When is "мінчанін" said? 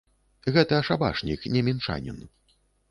1.69-2.23